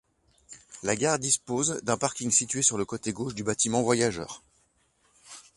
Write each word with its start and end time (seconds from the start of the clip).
La 0.81 0.95
gare 0.95 1.19
dispose 1.19 1.79
d'un 1.83 1.95
parking 1.95 2.31
situé 2.31 2.63
sur 2.63 2.75
le 2.75 2.85
côté 2.85 3.13
gauche 3.13 3.35
du 3.35 3.43
bâtiment 3.43 3.83
voyageurs. 3.83 4.41